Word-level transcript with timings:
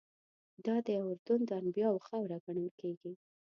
دادی 0.65 0.95
اردن 1.03 1.41
د 1.45 1.51
انبیاوو 1.61 2.05
خاوره 2.07 2.37
ګڼل 2.45 2.69
کېږي. 2.79 3.11